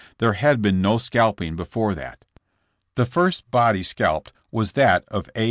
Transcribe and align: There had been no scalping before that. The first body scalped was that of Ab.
There 0.17 0.33
had 0.33 0.63
been 0.63 0.81
no 0.81 0.97
scalping 0.97 1.55
before 1.55 1.93
that. 1.93 2.25
The 2.95 3.05
first 3.05 3.51
body 3.51 3.83
scalped 3.83 4.33
was 4.51 4.71
that 4.71 5.03
of 5.09 5.29
Ab. 5.35 5.39